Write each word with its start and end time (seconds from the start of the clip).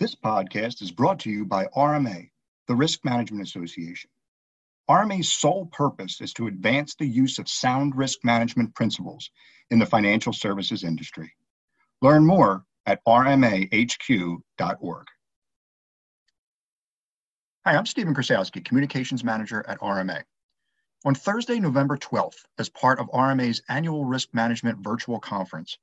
This 0.00 0.14
podcast 0.14 0.80
is 0.80 0.90
brought 0.90 1.18
to 1.20 1.30
you 1.30 1.44
by 1.44 1.66
RMA, 1.76 2.30
the 2.68 2.74
Risk 2.74 3.04
Management 3.04 3.46
Association. 3.46 4.08
RMA's 4.88 5.30
sole 5.30 5.66
purpose 5.66 6.22
is 6.22 6.32
to 6.32 6.46
advance 6.46 6.94
the 6.94 7.06
use 7.06 7.38
of 7.38 7.50
sound 7.50 7.94
risk 7.94 8.24
management 8.24 8.74
principles 8.74 9.28
in 9.68 9.78
the 9.78 9.84
financial 9.84 10.32
services 10.32 10.84
industry. 10.84 11.30
Learn 12.00 12.24
more 12.24 12.64
at 12.86 13.04
rmahq.org. 13.04 15.06
Hi, 17.66 17.76
I'm 17.76 17.84
Stephen 17.84 18.14
Krasowski, 18.14 18.64
Communications 18.64 19.22
Manager 19.22 19.62
at 19.68 19.80
RMA. 19.80 20.22
On 21.04 21.14
Thursday, 21.14 21.60
November 21.60 21.98
12th, 21.98 22.46
as 22.58 22.70
part 22.70 23.00
of 23.00 23.06
RMA's 23.08 23.60
annual 23.68 24.06
Risk 24.06 24.30
Management 24.32 24.78
Virtual 24.78 25.20
Conference, 25.20 25.76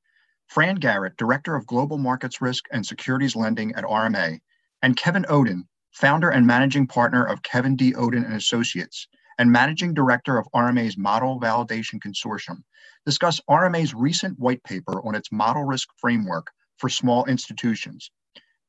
Fran 0.48 0.78
Garritt, 0.78 1.18
Director 1.18 1.56
of 1.56 1.68
Global 1.68 1.98
Markets 1.98 2.42
Risk 2.42 2.66
and 2.72 2.86
Securities 2.86 3.36
Lending 3.36 3.76
at 3.76 3.84
RMA, 3.84 4.40
and 4.82 4.96
Kevin 4.96 5.24
Oden, 5.24 5.68
founder 5.92 6.30
and 6.30 6.48
managing 6.48 6.88
partner 6.88 7.24
of 7.24 7.44
Kevin 7.44 7.76
D. 7.76 7.92
Oden 7.94 8.26
and 8.26 8.34
Associates, 8.34 9.08
and 9.38 9.52
managing 9.52 9.94
director 9.94 10.38
of 10.38 10.48
RMA's 10.56 10.98
Model 10.98 11.40
Validation 11.40 12.00
Consortium, 12.00 12.64
discuss 13.06 13.42
RMA's 13.50 13.94
recent 13.94 14.40
white 14.40 14.64
paper 14.64 15.06
on 15.06 15.16
its 15.16 15.32
model 15.32 15.64
risk 15.64 15.90
framework 15.98 16.52
for 16.78 16.90
small 16.90 17.26
institutions 17.26 18.10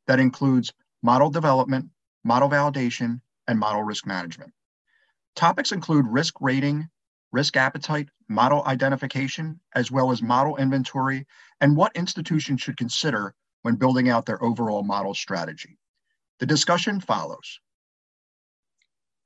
that 0.06 0.20
includes 0.20 0.72
model 1.02 1.30
development, 1.30 1.86
model 2.24 2.48
validation, 2.48 3.20
and 3.46 3.58
model 3.58 3.82
risk 3.82 4.06
management. 4.06 4.52
Topics 5.36 5.72
include 5.72 6.06
risk 6.08 6.34
rating, 6.40 6.88
risk 7.32 7.56
appetite, 7.56 8.08
model 8.28 8.62
identification, 8.66 9.60
as 9.74 9.90
well 9.90 10.10
as 10.10 10.22
model 10.22 10.56
inventory, 10.56 11.26
and 11.60 11.76
what 11.76 11.94
institutions 11.94 12.60
should 12.60 12.76
consider 12.76 13.34
when 13.62 13.76
building 13.76 14.08
out 14.08 14.26
their 14.26 14.42
overall 14.42 14.82
model 14.82 15.14
strategy. 15.14 15.78
The 16.38 16.46
discussion 16.46 17.00
follows. 17.00 17.60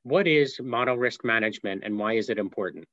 What 0.05 0.27
is 0.27 0.59
model 0.61 0.97
risk 0.97 1.25
management 1.25 1.83
and 1.85 1.99
why 1.99 2.15
is 2.15 2.29
it 2.29 2.39
important? 2.39 2.87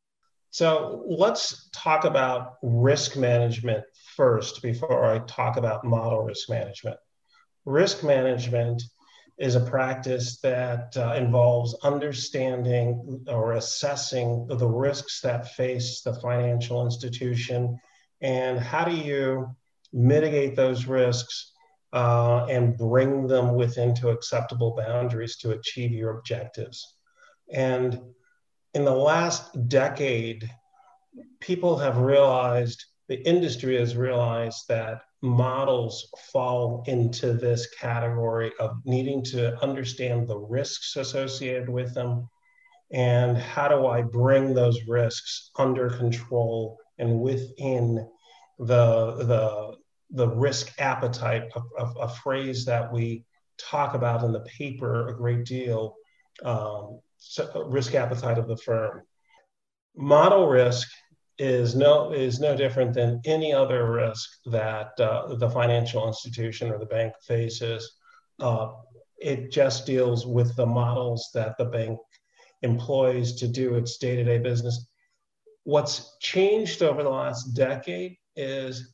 So 0.52 1.04
let's 1.08 1.70
talk 1.72 2.06
about 2.06 2.58
risk 2.62 3.16
management 3.16 3.84
first 4.16 4.62
before 4.62 5.06
I 5.06 5.20
talk 5.20 5.58
about 5.58 5.86
model 5.86 6.24
risk 6.24 6.50
management. 6.50 6.98
Risk 7.66 8.04
management 8.04 8.84
is 9.40 9.56
a 9.56 9.62
practice 9.62 10.40
that 10.42 10.96
uh, 10.98 11.14
involves 11.16 11.74
understanding 11.84 13.24
or 13.28 13.54
assessing 13.54 14.46
the 14.48 14.68
risks 14.68 15.22
that 15.22 15.54
face 15.54 16.02
the 16.02 16.14
financial 16.14 16.86
institution 16.86 17.80
and 18.22 18.60
how 18.60 18.84
do 18.84 18.96
you 18.96 19.56
mitigate 19.94 20.56
those 20.56 20.86
risks 20.86 21.54
uh, 21.94 22.46
and 22.50 22.78
bring 22.78 23.28
them 23.28 23.56
within 23.56 23.96
to 23.96 24.10
acceptable 24.10 24.76
boundaries 24.76 25.38
to 25.38 25.52
achieve 25.52 25.92
your 25.92 26.18
objectives. 26.18 26.96
And 27.52 28.00
in 28.74 28.86
the 28.86 28.94
last 28.94 29.68
decade, 29.68 30.50
people 31.40 31.78
have 31.78 31.98
realized, 31.98 32.86
the 33.08 33.26
industry 33.28 33.78
has 33.78 33.96
realized 33.96 34.68
that 34.68 35.02
models 35.22 36.10
fall 36.32 36.84
into 36.88 37.34
this 37.34 37.68
category 37.76 38.52
of 38.60 38.78
needing 38.86 39.24
to 39.24 39.58
understand 39.62 40.28
the 40.28 40.38
risks 40.38 40.96
associated 40.96 41.68
with 41.68 41.94
them 41.94 42.28
and 42.92 43.38
how 43.38 43.68
do 43.68 43.86
I 43.86 44.02
bring 44.02 44.54
those 44.54 44.80
risks 44.88 45.52
under 45.58 45.90
control 45.90 46.78
and 46.98 47.20
within 47.20 48.08
the 48.58 49.16
the 49.24 49.78
the 50.12 50.28
risk 50.28 50.74
appetite, 50.80 51.44
a, 51.56 51.84
a, 51.84 51.92
a 52.02 52.10
phrase 52.10 52.66
that 52.66 52.92
we 52.92 53.24
talk 53.60 53.94
about 53.94 54.24
in 54.24 54.32
the 54.32 54.40
paper 54.42 55.08
a 55.08 55.16
great 55.16 55.46
deal, 55.46 55.96
um, 56.44 57.00
so 57.18 57.64
risk 57.68 57.94
appetite 57.94 58.40
of 58.40 58.48
the 58.48 58.58
firm. 58.58 59.04
Model 59.96 60.48
risk 60.48 60.90
is 61.40 61.74
no 61.74 62.12
is 62.12 62.42
no 62.42 62.56
different 62.56 62.94
than 62.94 63.22
any 63.26 63.54
other 63.54 63.90
risk 63.90 64.30
that 64.46 64.92
uh, 65.00 65.34
the 65.36 65.50
financial 65.50 66.06
institution 66.06 66.70
or 66.70 66.78
the 66.78 66.86
bank 66.86 67.14
faces. 67.26 67.98
Uh, 68.40 68.68
it 69.18 69.52
just 69.52 69.86
deals 69.86 70.26
with 70.26 70.56
the 70.56 70.66
models 70.66 71.30
that 71.34 71.58
the 71.58 71.66
bank 71.66 71.98
employs 72.62 73.36
to 73.36 73.48
do 73.48 73.76
its 73.76 73.98
day-to-day 73.98 74.38
business. 74.38 74.88
What's 75.64 76.18
changed 76.20 76.82
over 76.84 77.04
the 77.04 77.10
last 77.10 77.54
decade 77.54 78.18
is 78.36 78.94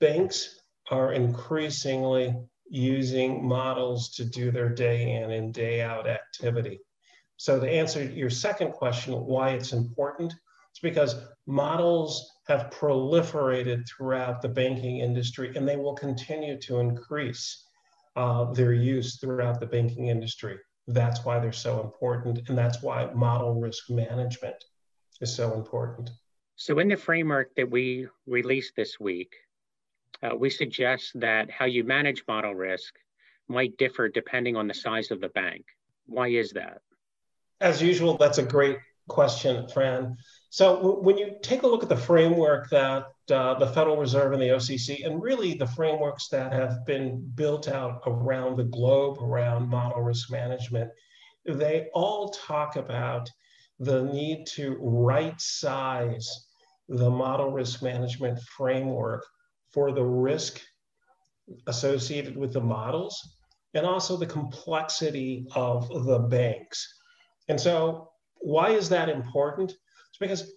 banks 0.00 0.60
are 0.90 1.12
increasingly 1.12 2.34
using 2.68 3.44
models 3.46 4.10
to 4.10 4.24
do 4.24 4.50
their 4.50 4.68
day 4.68 5.12
in 5.12 5.30
and 5.30 5.52
day 5.52 5.80
out 5.80 6.08
activity. 6.08 6.80
So 7.36 7.60
to 7.60 7.68
answer 7.68 8.04
your 8.04 8.30
second 8.30 8.72
question, 8.72 9.14
why 9.14 9.50
it's 9.50 9.72
important, 9.72 10.32
it's 10.72 10.80
because 10.80 11.16
models 11.46 12.32
have 12.48 12.70
proliferated 12.70 13.86
throughout 13.86 14.40
the 14.40 14.48
banking 14.48 15.00
industry 15.00 15.52
and 15.54 15.68
they 15.68 15.76
will 15.76 15.94
continue 15.94 16.58
to 16.60 16.78
increase 16.78 17.66
uh, 18.16 18.50
their 18.52 18.72
use 18.72 19.18
throughout 19.18 19.60
the 19.60 19.66
banking 19.66 20.06
industry. 20.06 20.56
That's 20.86 21.26
why 21.26 21.38
they're 21.40 21.52
so 21.52 21.82
important. 21.82 22.48
And 22.48 22.56
that's 22.56 22.82
why 22.82 23.10
model 23.12 23.60
risk 23.60 23.90
management 23.90 24.56
is 25.20 25.34
so 25.34 25.52
important. 25.52 26.10
So, 26.56 26.78
in 26.78 26.88
the 26.88 26.96
framework 26.96 27.54
that 27.56 27.70
we 27.70 28.08
released 28.26 28.74
this 28.74 28.98
week, 28.98 29.34
uh, 30.22 30.34
we 30.34 30.48
suggest 30.48 31.12
that 31.20 31.50
how 31.50 31.66
you 31.66 31.84
manage 31.84 32.24
model 32.26 32.54
risk 32.54 32.94
might 33.46 33.76
differ 33.76 34.08
depending 34.08 34.56
on 34.56 34.68
the 34.68 34.74
size 34.74 35.10
of 35.10 35.20
the 35.20 35.28
bank. 35.28 35.66
Why 36.06 36.28
is 36.28 36.50
that? 36.52 36.80
As 37.60 37.82
usual, 37.82 38.16
that's 38.16 38.38
a 38.38 38.42
great 38.42 38.78
question, 39.08 39.68
Fran. 39.68 40.16
So 40.50 41.00
when 41.00 41.16
you 41.16 41.36
take 41.42 41.62
a 41.62 41.66
look 41.66 41.82
at 41.82 41.88
the 41.88 41.96
framework 41.96 42.68
that 42.70 43.06
uh, 43.30 43.58
the 43.58 43.68
Federal 43.68 43.96
Reserve 43.96 44.32
and 44.32 44.42
the 44.42 44.48
OCC, 44.48 45.06
and 45.06 45.22
really 45.22 45.54
the 45.54 45.66
frameworks 45.66 46.28
that 46.28 46.52
have 46.52 46.84
been 46.84 47.30
built 47.34 47.68
out 47.68 48.02
around 48.06 48.56
the 48.56 48.64
globe 48.64 49.18
around 49.18 49.68
model 49.68 50.02
risk 50.02 50.30
management, 50.30 50.90
they 51.46 51.88
all 51.94 52.30
talk 52.30 52.76
about 52.76 53.30
the 53.78 54.02
need 54.02 54.46
to 54.46 54.76
right 54.80 55.40
size 55.40 56.46
the 56.88 57.10
model 57.10 57.50
risk 57.50 57.82
management 57.82 58.38
framework 58.40 59.24
for 59.72 59.92
the 59.92 60.04
risk 60.04 60.60
associated 61.66 62.36
with 62.36 62.52
the 62.52 62.60
models 62.60 63.36
and 63.74 63.86
also 63.86 64.16
the 64.16 64.26
complexity 64.26 65.46
of 65.54 65.88
the 66.04 66.18
banks. 66.18 66.86
And 67.48 67.60
so 67.60 68.11
why 68.42 68.70
is 68.70 68.88
that 68.88 69.08
important? 69.08 69.70
It's 69.70 70.18
because 70.18 70.52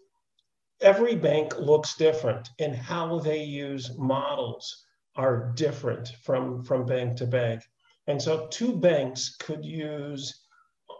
every 0.81 1.15
bank 1.15 1.57
looks 1.57 1.95
different 1.95 2.49
and 2.59 2.75
how 2.75 3.19
they 3.19 3.43
use 3.43 3.97
models 3.97 4.85
are 5.15 5.53
different 5.55 6.09
from, 6.23 6.63
from 6.63 6.85
bank 6.85 7.17
to 7.17 7.25
bank. 7.25 7.61
And 8.07 8.21
so 8.21 8.47
two 8.47 8.75
banks 8.75 9.37
could 9.39 9.63
use 9.63 10.45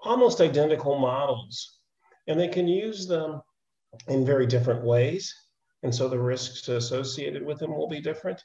almost 0.04 0.42
identical 0.42 0.98
models 0.98 1.80
and 2.28 2.40
they 2.40 2.48
can 2.48 2.68
use 2.68 3.08
them 3.08 3.42
in 4.08 4.26
very 4.26 4.46
different 4.46 4.84
ways. 4.84 5.34
And 5.84 5.94
so 5.94 6.08
the 6.08 6.20
risks 6.20 6.68
associated 6.68 7.46
with 7.46 7.60
them 7.60 7.76
will 7.76 7.90
be 7.90 8.02
different. 8.02 8.42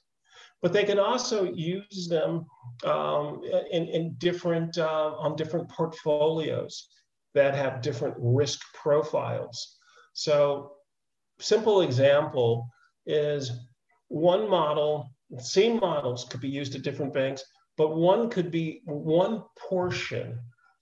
But 0.62 0.72
they 0.72 0.84
can 0.84 0.98
also 0.98 1.44
use 1.44 2.06
them 2.08 2.44
um, 2.84 3.40
in, 3.70 3.86
in 3.88 4.14
different, 4.18 4.76
uh, 4.76 5.14
on 5.16 5.36
different 5.36 5.68
portfolios 5.70 6.88
that 7.34 7.54
have 7.54 7.82
different 7.82 8.14
risk 8.18 8.60
profiles. 8.74 9.78
So, 10.12 10.72
simple 11.38 11.82
example 11.82 12.68
is 13.06 13.52
one 14.08 14.48
model, 14.48 15.08
same 15.38 15.78
models 15.78 16.24
could 16.24 16.40
be 16.40 16.48
used 16.48 16.74
at 16.74 16.82
different 16.82 17.14
banks, 17.14 17.44
but 17.76 17.96
one 17.96 18.28
could 18.28 18.50
be 18.50 18.82
one 18.84 19.44
portion 19.56 20.38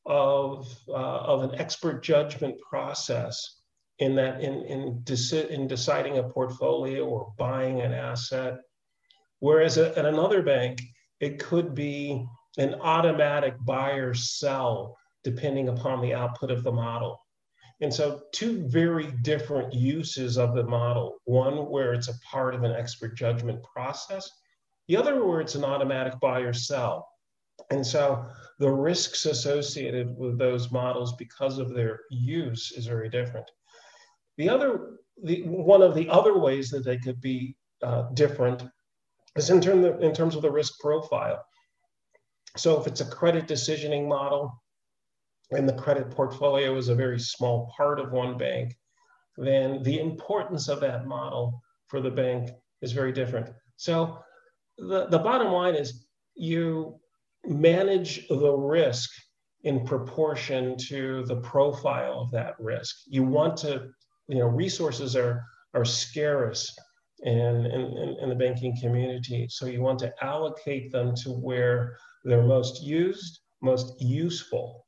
of, 0.06 0.66
uh, 0.88 0.92
of 0.92 1.42
an 1.42 1.54
expert 1.60 2.02
judgment 2.02 2.56
process 2.68 3.60
in 3.98 4.14
that 4.16 4.40
in, 4.40 4.64
in, 4.64 5.00
deci- 5.04 5.48
in 5.48 5.66
deciding 5.66 6.18
a 6.18 6.22
portfolio 6.22 7.04
or 7.04 7.32
buying 7.36 7.80
an 7.80 7.92
asset. 7.92 8.58
Whereas 9.40 9.76
at 9.76 10.06
another 10.06 10.42
bank, 10.42 10.80
it 11.20 11.38
could 11.38 11.74
be 11.74 12.26
an 12.58 12.74
automatic 12.74 13.54
buy 13.64 13.92
or 13.92 14.14
sell 14.14 14.97
depending 15.24 15.68
upon 15.68 16.00
the 16.00 16.14
output 16.14 16.50
of 16.50 16.62
the 16.62 16.72
model. 16.72 17.20
And 17.80 17.94
so, 17.94 18.22
two 18.32 18.66
very 18.66 19.12
different 19.22 19.72
uses 19.72 20.36
of 20.36 20.54
the 20.54 20.64
model 20.64 21.18
one 21.24 21.70
where 21.70 21.92
it's 21.94 22.08
a 22.08 22.18
part 22.20 22.54
of 22.54 22.64
an 22.64 22.72
expert 22.72 23.16
judgment 23.16 23.62
process, 23.62 24.28
the 24.88 24.96
other 24.96 25.24
where 25.24 25.40
it's 25.40 25.54
an 25.54 25.64
automatic 25.64 26.18
buy 26.20 26.40
or 26.40 26.52
sell. 26.52 27.08
And 27.70 27.86
so, 27.86 28.26
the 28.58 28.70
risks 28.70 29.26
associated 29.26 30.16
with 30.16 30.38
those 30.38 30.72
models 30.72 31.14
because 31.16 31.58
of 31.58 31.72
their 31.72 32.00
use 32.10 32.72
is 32.72 32.86
very 32.86 33.08
different. 33.08 33.48
The 34.38 34.48
other, 34.48 34.98
the, 35.22 35.42
one 35.42 35.82
of 35.82 35.94
the 35.94 36.08
other 36.08 36.36
ways 36.36 36.70
that 36.70 36.84
they 36.84 36.98
could 36.98 37.20
be 37.20 37.56
uh, 37.82 38.08
different 38.14 38.64
is 39.36 39.50
in, 39.50 39.60
term 39.60 39.84
in 39.84 40.12
terms 40.12 40.34
of 40.34 40.42
the 40.42 40.50
risk 40.50 40.80
profile. 40.80 41.44
So 42.56 42.80
if 42.80 42.88
it's 42.88 43.00
a 43.00 43.08
credit 43.08 43.46
decisioning 43.46 44.08
model 44.08 44.60
and 45.50 45.68
the 45.68 45.74
credit 45.74 46.10
portfolio 46.10 46.76
is 46.76 46.88
a 46.88 46.94
very 46.94 47.18
small 47.18 47.72
part 47.76 47.98
of 47.98 48.12
one 48.12 48.36
bank, 48.36 48.76
then 49.36 49.82
the 49.82 49.98
importance 49.98 50.68
of 50.68 50.80
that 50.80 51.06
model 51.06 51.62
for 51.86 52.00
the 52.00 52.10
bank 52.10 52.50
is 52.82 52.92
very 52.92 53.12
different. 53.12 53.50
So 53.76 54.18
the, 54.76 55.06
the 55.06 55.18
bottom 55.18 55.52
line 55.52 55.74
is 55.74 56.06
you 56.34 57.00
manage 57.46 58.28
the 58.28 58.52
risk 58.52 59.10
in 59.64 59.84
proportion 59.84 60.76
to 60.76 61.24
the 61.26 61.36
profile 61.36 62.20
of 62.20 62.30
that 62.32 62.54
risk. 62.60 62.96
You 63.06 63.22
want 63.22 63.56
to, 63.58 63.88
you 64.28 64.38
know, 64.38 64.46
resources 64.46 65.16
are, 65.16 65.44
are 65.74 65.84
scarce 65.84 66.76
in, 67.22 67.66
in, 67.66 68.16
in 68.20 68.28
the 68.28 68.34
banking 68.34 68.76
community. 68.80 69.46
So 69.50 69.66
you 69.66 69.80
want 69.80 69.98
to 70.00 70.12
allocate 70.22 70.92
them 70.92 71.14
to 71.22 71.30
where 71.30 71.96
they're 72.24 72.42
most 72.42 72.82
used, 72.82 73.40
most 73.62 74.00
useful 74.00 74.84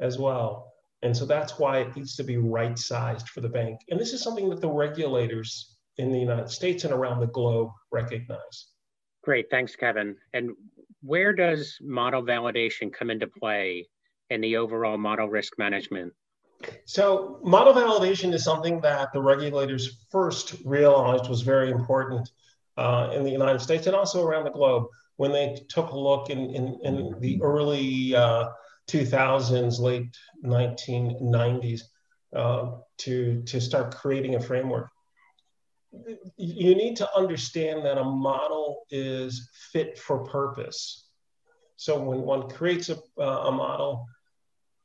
as 0.00 0.18
well. 0.18 0.72
And 1.02 1.16
so 1.16 1.26
that's 1.26 1.58
why 1.58 1.78
it 1.78 1.94
needs 1.94 2.16
to 2.16 2.24
be 2.24 2.36
right 2.36 2.78
sized 2.78 3.28
for 3.28 3.40
the 3.40 3.48
bank. 3.48 3.80
And 3.90 4.00
this 4.00 4.12
is 4.12 4.22
something 4.22 4.48
that 4.50 4.60
the 4.60 4.70
regulators 4.70 5.76
in 5.98 6.12
the 6.12 6.18
United 6.18 6.50
States 6.50 6.84
and 6.84 6.92
around 6.92 7.20
the 7.20 7.26
globe 7.26 7.70
recognize. 7.90 8.68
Great, 9.22 9.50
thanks, 9.50 9.76
Kevin. 9.76 10.16
And 10.32 10.50
where 11.02 11.32
does 11.32 11.78
model 11.80 12.22
validation 12.22 12.92
come 12.92 13.10
into 13.10 13.26
play 13.26 13.88
in 14.30 14.40
the 14.40 14.56
overall 14.56 14.98
model 14.98 15.28
risk 15.28 15.58
management? 15.58 16.12
So, 16.86 17.38
model 17.42 17.74
validation 17.74 18.32
is 18.32 18.42
something 18.42 18.80
that 18.80 19.12
the 19.12 19.20
regulators 19.20 20.06
first 20.10 20.54
realized 20.64 21.28
was 21.28 21.42
very 21.42 21.70
important 21.70 22.30
uh, 22.76 23.10
in 23.14 23.24
the 23.24 23.30
United 23.30 23.60
States 23.60 23.86
and 23.86 23.94
also 23.94 24.26
around 24.26 24.44
the 24.44 24.50
globe 24.50 24.86
when 25.16 25.32
they 25.32 25.62
took 25.68 25.90
a 25.90 25.98
look 25.98 26.30
in, 26.30 26.50
in, 26.54 26.78
in 26.82 27.14
the 27.20 27.40
early 27.42 28.14
uh, 28.14 28.48
2000s, 28.88 29.78
late 29.80 30.16
1990s, 30.44 31.82
uh, 32.34 32.72
to, 32.98 33.42
to 33.42 33.60
start 33.60 33.94
creating 33.94 34.34
a 34.34 34.40
framework. 34.40 34.90
You 36.36 36.74
need 36.74 36.96
to 36.96 37.08
understand 37.16 37.84
that 37.86 37.98
a 37.98 38.04
model 38.04 38.84
is 38.90 39.48
fit 39.72 39.98
for 39.98 40.24
purpose. 40.24 41.08
So 41.76 42.02
when 42.02 42.22
one 42.22 42.48
creates 42.48 42.90
a, 42.90 42.98
a 43.22 43.52
model, 43.52 44.06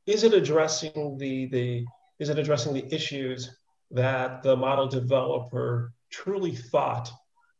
is 0.06 0.24
it 0.24 0.34
addressing 0.34 1.16
the, 1.18 1.46
the 1.46 1.84
is 2.18 2.28
it 2.28 2.38
addressing 2.38 2.74
the 2.74 2.92
issues 2.94 3.50
that 3.90 4.42
the 4.42 4.56
model 4.56 4.86
developer 4.86 5.92
truly 6.10 6.54
thought 6.54 7.10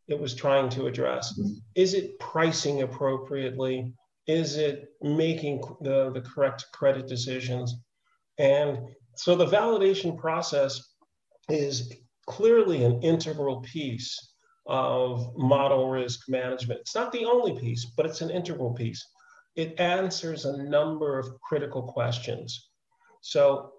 it 0.08 0.18
was 0.18 0.34
trying 0.34 0.68
to 0.70 0.86
address? 0.86 1.38
Mm-hmm. 1.38 1.54
Is 1.74 1.94
it 1.94 2.18
pricing 2.18 2.82
appropriately? 2.82 3.92
Is 4.26 4.56
it 4.56 4.88
making 5.02 5.62
the, 5.80 6.10
the 6.12 6.20
correct 6.20 6.66
credit 6.72 7.06
decisions? 7.08 7.74
And 8.38 8.78
so 9.16 9.34
the 9.34 9.46
validation 9.46 10.16
process 10.16 10.94
is 11.48 11.92
clearly 12.26 12.84
an 12.84 13.02
integral 13.02 13.60
piece 13.60 14.16
of 14.66 15.36
model 15.36 15.90
risk 15.90 16.28
management. 16.28 16.80
It's 16.80 16.94
not 16.94 17.10
the 17.12 17.24
only 17.24 17.58
piece, 17.58 17.84
but 17.96 18.06
it's 18.06 18.20
an 18.20 18.30
integral 18.30 18.72
piece 18.72 19.04
it 19.54 19.78
answers 19.78 20.44
a 20.44 20.62
number 20.62 21.18
of 21.18 21.40
critical 21.40 21.82
questions. 21.82 22.70
So, 23.20 23.72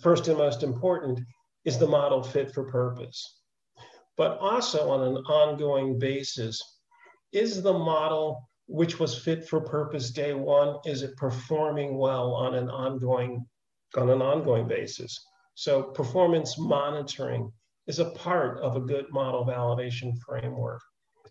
first 0.00 0.28
and 0.28 0.38
most 0.38 0.62
important 0.62 1.20
is 1.64 1.78
the 1.78 1.86
model 1.86 2.22
fit 2.22 2.52
for 2.52 2.64
purpose? 2.64 3.40
But 4.16 4.38
also 4.38 4.90
on 4.90 5.02
an 5.02 5.16
ongoing 5.24 5.98
basis, 5.98 6.62
is 7.32 7.62
the 7.62 7.72
model 7.72 8.48
which 8.66 8.98
was 8.98 9.18
fit 9.18 9.48
for 9.48 9.60
purpose 9.60 10.10
day 10.10 10.34
one, 10.34 10.76
is 10.84 11.02
it 11.02 11.16
performing 11.16 11.96
well 11.96 12.32
on 12.34 12.54
an 12.54 12.68
ongoing 12.68 13.46
on 13.96 14.10
an 14.10 14.22
ongoing 14.22 14.66
basis? 14.66 15.24
So 15.54 15.82
performance 15.82 16.58
monitoring 16.58 17.52
is 17.86 17.98
a 17.98 18.10
part 18.10 18.58
of 18.60 18.76
a 18.76 18.80
good 18.80 19.06
model 19.10 19.44
validation 19.46 20.18
framework. 20.18 20.82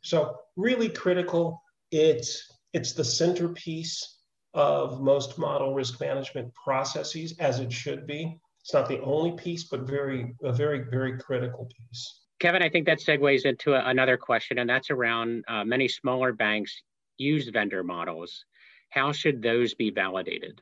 So 0.01 0.37
really 0.55 0.89
critical. 0.89 1.61
It's 1.91 2.51
it's 2.73 2.93
the 2.93 3.03
centerpiece 3.03 4.15
of 4.53 5.01
most 5.01 5.37
model 5.37 5.73
risk 5.73 5.99
management 5.99 6.53
processes, 6.53 7.35
as 7.39 7.59
it 7.59 7.71
should 7.71 8.07
be. 8.07 8.39
It's 8.61 8.73
not 8.73 8.87
the 8.87 9.01
only 9.01 9.33
piece, 9.33 9.65
but 9.65 9.81
very, 9.81 10.33
a 10.43 10.51
very, 10.51 10.85
very 10.89 11.19
critical 11.19 11.65
piece. 11.65 12.21
Kevin, 12.39 12.63
I 12.63 12.69
think 12.69 12.85
that 12.87 12.99
segues 12.99 13.45
into 13.45 13.73
a, 13.73 13.85
another 13.87 14.17
question, 14.17 14.57
and 14.57 14.69
that's 14.69 14.89
around 14.89 15.43
uh, 15.47 15.63
many 15.63 15.87
smaller 15.87 16.33
banks 16.33 16.81
use 17.17 17.49
vendor 17.49 17.83
models. 17.83 18.45
How 18.89 19.11
should 19.11 19.41
those 19.41 19.73
be 19.73 19.89
validated? 19.89 20.61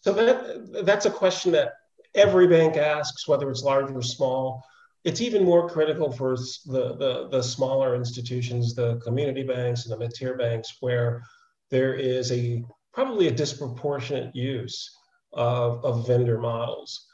So 0.00 0.12
that, 0.12 0.84
that's 0.84 1.06
a 1.06 1.10
question 1.10 1.52
that 1.52 1.72
every 2.14 2.46
bank 2.46 2.76
asks, 2.76 3.26
whether 3.26 3.50
it's 3.50 3.62
large 3.62 3.90
or 3.90 4.02
small. 4.02 4.64
It's 5.04 5.20
even 5.20 5.44
more 5.44 5.68
critical 5.68 6.10
for 6.10 6.36
the, 6.36 6.96
the, 6.96 7.28
the 7.30 7.42
smaller 7.42 7.94
institutions, 7.94 8.74
the 8.74 8.96
community 8.96 9.42
banks 9.42 9.84
and 9.84 9.92
the 9.92 9.98
mid-tier 9.98 10.36
banks, 10.36 10.76
where 10.80 11.22
there 11.70 11.94
is 11.94 12.32
a 12.32 12.64
probably 12.92 13.28
a 13.28 13.30
disproportionate 13.30 14.34
use 14.34 14.90
of, 15.32 15.84
of 15.84 16.06
vendor 16.06 16.38
models. 16.38 17.06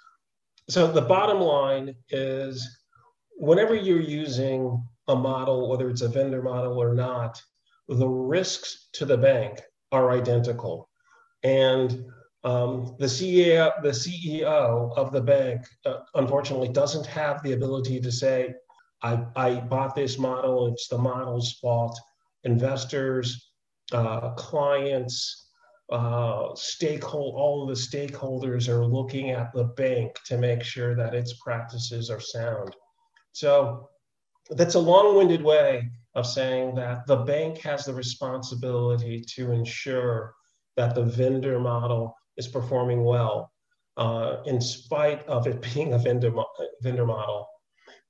So 0.68 0.90
the 0.90 1.02
bottom 1.02 1.40
line 1.40 1.94
is 2.10 2.78
whenever 3.36 3.74
you're 3.74 4.00
using 4.00 4.82
a 5.08 5.16
model, 5.16 5.68
whether 5.68 5.90
it's 5.90 6.02
a 6.02 6.08
vendor 6.08 6.40
model 6.40 6.80
or 6.80 6.94
not, 6.94 7.42
the 7.94 8.08
risks 8.08 8.88
to 8.94 9.04
the 9.04 9.16
bank 9.16 9.60
are 9.90 10.10
identical. 10.10 10.88
And 11.42 12.04
um, 12.44 12.96
the, 12.98 13.06
CEO, 13.06 13.70
the 13.82 13.90
CEO 13.90 14.96
of 14.96 15.12
the 15.12 15.20
bank, 15.20 15.62
uh, 15.86 15.98
unfortunately, 16.14 16.68
doesn't 16.68 17.06
have 17.06 17.42
the 17.42 17.52
ability 17.52 18.00
to 18.00 18.10
say, 18.10 18.54
I, 19.02 19.24
I 19.36 19.60
bought 19.60 19.94
this 19.94 20.18
model, 20.18 20.72
it's 20.72 20.88
the 20.88 20.98
model's 20.98 21.52
fault. 21.54 21.98
Investors, 22.44 23.50
uh, 23.92 24.30
clients, 24.30 25.50
uh, 25.90 26.52
stakehold, 26.54 27.34
all 27.34 27.62
of 27.62 27.68
the 27.68 27.80
stakeholders 27.80 28.68
are 28.68 28.86
looking 28.86 29.30
at 29.30 29.52
the 29.52 29.64
bank 29.64 30.18
to 30.26 30.38
make 30.38 30.62
sure 30.62 30.94
that 30.96 31.14
its 31.14 31.34
practices 31.34 32.10
are 32.10 32.20
sound. 32.20 32.74
So 33.32 33.88
that's 34.50 34.74
a 34.74 34.80
long-winded 34.80 35.42
way 35.42 35.90
of 36.14 36.26
saying 36.26 36.74
that 36.74 37.06
the 37.06 37.16
bank 37.16 37.58
has 37.58 37.84
the 37.84 37.94
responsibility 37.94 39.24
to 39.34 39.50
ensure 39.52 40.34
that 40.76 40.94
the 40.94 41.04
vendor 41.04 41.58
model 41.58 42.16
is 42.36 42.48
performing 42.48 43.04
well 43.04 43.52
uh, 43.96 44.36
in 44.46 44.60
spite 44.60 45.26
of 45.26 45.46
it 45.46 45.60
being 45.74 45.94
a 45.94 45.98
vendor, 45.98 46.30
mo- 46.30 46.46
vendor 46.82 47.06
model. 47.06 47.48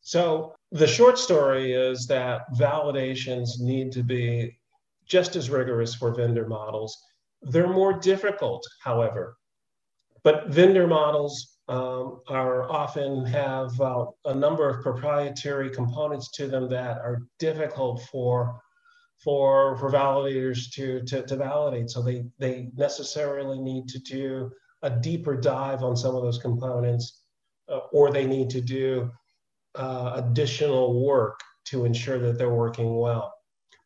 So 0.00 0.54
the 0.72 0.86
short 0.86 1.18
story 1.18 1.72
is 1.72 2.06
that 2.08 2.42
validations 2.54 3.60
need 3.60 3.92
to 3.92 4.02
be 4.02 4.58
just 5.06 5.36
as 5.36 5.50
rigorous 5.50 5.94
for 5.94 6.14
vendor 6.14 6.46
models. 6.46 6.96
They're 7.42 7.68
more 7.68 7.92
difficult, 7.92 8.64
however. 8.82 9.36
But 10.24 10.48
vendor 10.48 10.86
models 10.86 11.51
um, 11.68 12.20
are 12.28 12.70
often 12.70 13.24
have 13.24 13.80
uh, 13.80 14.06
a 14.24 14.34
number 14.34 14.68
of 14.68 14.82
proprietary 14.82 15.70
components 15.70 16.30
to 16.32 16.48
them 16.48 16.68
that 16.68 16.98
are 16.98 17.22
difficult 17.38 18.02
for 18.10 18.60
for 19.22 19.76
for 19.78 19.90
validators 19.90 20.70
to, 20.72 21.02
to, 21.04 21.22
to 21.22 21.36
validate. 21.36 21.90
So 21.90 22.02
they 22.02 22.24
they 22.38 22.70
necessarily 22.76 23.60
need 23.60 23.88
to 23.88 23.98
do 24.00 24.50
a 24.82 24.90
deeper 24.90 25.36
dive 25.36 25.84
on 25.84 25.96
some 25.96 26.16
of 26.16 26.22
those 26.22 26.38
components, 26.38 27.22
uh, 27.68 27.80
or 27.92 28.10
they 28.10 28.26
need 28.26 28.50
to 28.50 28.60
do 28.60 29.10
uh, 29.76 30.12
additional 30.16 31.04
work 31.04 31.38
to 31.66 31.84
ensure 31.84 32.18
that 32.18 32.36
they're 32.36 32.50
working 32.50 32.96
well. 32.96 33.32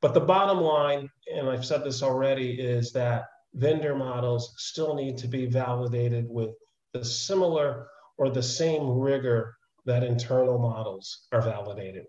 But 0.00 0.14
the 0.14 0.20
bottom 0.20 0.60
line, 0.60 1.10
and 1.32 1.48
I've 1.48 1.66
said 1.66 1.84
this 1.84 2.02
already, 2.02 2.52
is 2.52 2.92
that 2.92 3.26
vendor 3.54 3.94
models 3.94 4.54
still 4.56 4.94
need 4.94 5.18
to 5.18 5.28
be 5.28 5.46
validated 5.46 6.26
with 6.28 6.50
the 6.98 7.04
similar 7.04 7.88
or 8.18 8.30
the 8.30 8.42
same 8.42 8.98
rigor 8.98 9.56
that 9.84 10.02
internal 10.02 10.58
models 10.58 11.26
are 11.32 11.42
validated. 11.42 12.06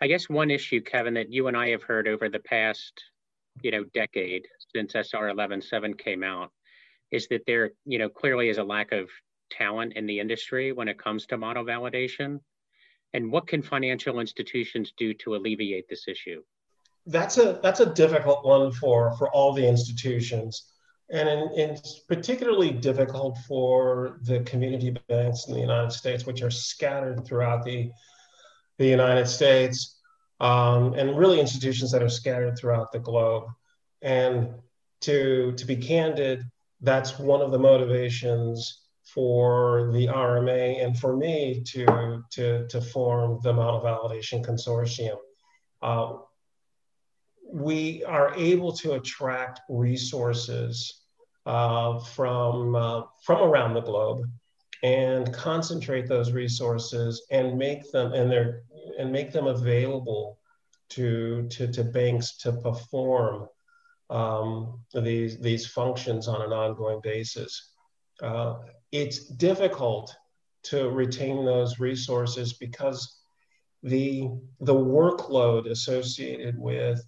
I 0.00 0.06
guess 0.06 0.28
one 0.28 0.50
issue, 0.50 0.80
Kevin, 0.80 1.14
that 1.14 1.32
you 1.32 1.48
and 1.48 1.56
I 1.56 1.68
have 1.70 1.82
heard 1.82 2.06
over 2.06 2.28
the 2.28 2.38
past, 2.40 2.92
you 3.62 3.70
know, 3.70 3.84
decade 3.94 4.46
since 4.74 4.94
SR 4.94 5.32
11.7 5.32 5.98
came 5.98 6.22
out, 6.22 6.52
is 7.10 7.26
that 7.28 7.42
there, 7.46 7.70
you 7.84 7.98
know, 7.98 8.08
clearly 8.08 8.48
is 8.48 8.58
a 8.58 8.64
lack 8.64 8.92
of 8.92 9.08
talent 9.50 9.94
in 9.94 10.06
the 10.06 10.20
industry 10.20 10.72
when 10.72 10.88
it 10.88 10.98
comes 10.98 11.26
to 11.26 11.38
model 11.38 11.64
validation. 11.64 12.40
And 13.14 13.32
what 13.32 13.46
can 13.46 13.62
financial 13.62 14.20
institutions 14.20 14.92
do 14.96 15.14
to 15.14 15.34
alleviate 15.34 15.88
this 15.88 16.06
issue? 16.06 16.42
that's 17.08 17.38
a 17.38 17.58
that's 17.62 17.80
a 17.80 17.86
difficult 17.94 18.44
one 18.44 18.70
for 18.70 19.16
for 19.16 19.30
all 19.30 19.52
the 19.52 19.66
institutions 19.66 20.72
and 21.10 21.28
in, 21.28 21.70
it's 21.70 22.00
particularly 22.00 22.70
difficult 22.70 23.38
for 23.46 24.18
the 24.22 24.40
community 24.40 24.96
banks 25.08 25.46
in 25.48 25.54
the 25.54 25.60
united 25.60 25.92
states 25.92 26.26
which 26.26 26.42
are 26.42 26.50
scattered 26.50 27.24
throughout 27.24 27.64
the 27.64 27.90
the 28.78 28.86
united 28.86 29.26
states 29.26 29.96
um, 30.40 30.94
and 30.94 31.18
really 31.18 31.40
institutions 31.40 31.90
that 31.90 32.02
are 32.02 32.08
scattered 32.08 32.56
throughout 32.56 32.92
the 32.92 32.98
globe 32.98 33.44
and 34.02 34.54
to, 35.00 35.52
to 35.52 35.64
be 35.64 35.76
candid, 35.76 36.44
that's 36.80 37.18
one 37.18 37.40
of 37.40 37.50
the 37.50 37.58
motivations 37.58 38.82
for 39.04 39.90
the 39.92 40.06
RMA 40.06 40.84
and 40.84 40.98
for 40.98 41.16
me 41.16 41.62
to, 41.66 42.22
to, 42.30 42.66
to 42.68 42.80
form 42.80 43.40
the 43.42 43.52
model 43.52 43.80
validation 43.80 44.44
consortium. 44.44 45.16
Uh, 45.80 46.18
we 47.50 48.04
are 48.04 48.34
able 48.34 48.72
to 48.72 48.92
attract 48.92 49.60
resources 49.68 51.02
uh, 51.46 51.98
from, 51.98 52.74
uh, 52.74 53.02
from 53.24 53.42
around 53.42 53.74
the 53.74 53.80
globe 53.80 54.22
and 54.82 55.32
concentrate 55.32 56.06
those 56.06 56.32
resources 56.32 57.26
and 57.30 57.58
make 57.58 57.90
them 57.90 58.12
and 58.12 58.30
their 58.30 58.62
and 58.98 59.10
make 59.12 59.32
them 59.32 59.46
available 59.46 60.38
to 60.90 61.46
to, 61.48 61.66
to 61.68 61.84
banks 61.84 62.36
to 62.38 62.52
perform 62.52 63.48
um, 64.10 64.80
these 64.94 65.38
these 65.38 65.66
functions 65.66 66.28
on 66.28 66.42
an 66.42 66.52
ongoing 66.52 67.00
basis. 67.02 67.72
Uh, 68.22 68.56
it's 68.92 69.26
difficult 69.26 70.14
to 70.64 70.88
retain 70.90 71.44
those 71.44 71.78
resources 71.78 72.52
because 72.54 73.20
the 73.82 74.28
the 74.60 74.74
workload 74.74 75.70
associated 75.70 76.58
with 76.58 77.04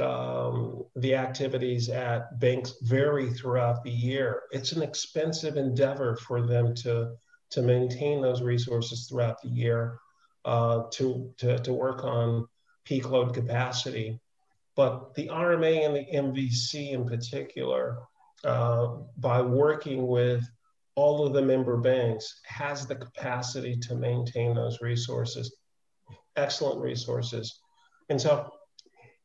um, 0.00 0.84
the 0.96 1.14
activities 1.14 1.88
at 1.88 2.38
banks 2.40 2.74
vary 2.82 3.30
throughout 3.30 3.82
the 3.84 3.90
year. 3.90 4.42
It's 4.50 4.72
an 4.72 4.82
expensive 4.82 5.56
endeavor 5.56 6.16
for 6.16 6.46
them 6.46 6.74
to, 6.76 7.12
to 7.50 7.62
maintain 7.62 8.20
those 8.20 8.42
resources 8.42 9.06
throughout 9.08 9.40
the 9.42 9.48
year, 9.48 9.98
uh, 10.44 10.84
to, 10.92 11.32
to, 11.38 11.58
to 11.60 11.72
work 11.72 12.04
on 12.04 12.46
peak 12.84 13.08
load 13.08 13.34
capacity. 13.34 14.18
But 14.76 15.14
the 15.14 15.28
RMA 15.28 15.86
and 15.86 15.94
the 15.94 16.06
MVC 16.12 16.90
in 16.90 17.06
particular, 17.06 17.98
uh, 18.42 18.96
by 19.16 19.40
working 19.40 20.08
with 20.08 20.44
all 20.96 21.24
of 21.24 21.32
the 21.32 21.42
member 21.42 21.76
banks, 21.76 22.40
has 22.44 22.86
the 22.86 22.96
capacity 22.96 23.76
to 23.76 23.94
maintain 23.94 24.54
those 24.54 24.80
resources, 24.80 25.54
excellent 26.36 26.80
resources. 26.80 27.60
And 28.08 28.20
so 28.20 28.50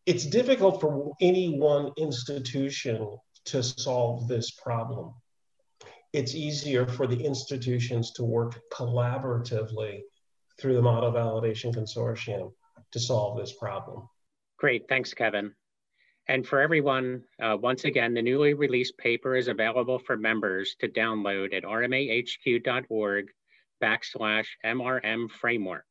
it's 0.06 0.26
difficult 0.26 0.82
for 0.82 1.14
any 1.22 1.58
one 1.58 1.92
institution 1.98 3.18
to 3.46 3.64
solve 3.64 4.28
this 4.28 4.52
problem. 4.52 5.14
It's 6.14 6.34
easier 6.34 6.88
for 6.88 7.06
the 7.08 7.24
institutions 7.24 8.12
to 8.14 8.24
work 8.24 8.60
collaboratively 8.74 10.02
through 10.60 10.74
the 10.74 10.82
Model 10.82 11.12
Validation 11.12 11.74
Consortium 11.74 12.52
to 12.92 13.00
solve 13.00 13.38
this 13.38 13.54
problem. 13.54 14.08
Great, 14.58 14.88
thanks, 14.90 15.14
Kevin. 15.14 15.54
And 16.28 16.46
for 16.46 16.60
everyone, 16.60 17.24
uh, 17.42 17.58
once 17.60 17.86
again, 17.86 18.14
the 18.14 18.22
newly 18.22 18.54
released 18.54 18.98
paper 18.98 19.36
is 19.36 19.48
available 19.48 19.98
for 19.98 20.16
members 20.16 20.76
to 20.80 20.88
download 20.88 21.56
at 21.56 21.64
rmahq.org 21.64 23.26
backslash 23.82 24.46
MRM 24.64 25.32
framework. 25.32 25.86